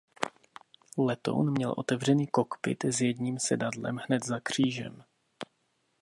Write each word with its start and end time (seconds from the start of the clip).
Letoun 0.97 1.51
měl 1.51 1.73
otevřený 1.77 2.27
kokpit 2.27 2.85
s 2.85 3.01
jedním 3.01 3.39
sedadlem 3.39 3.97
hned 3.97 4.25
za 4.25 4.39
křídlem. 4.39 5.03